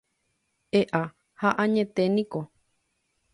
E'a 0.79 1.01
ha 1.41 1.49
añeténiko. 1.63 2.39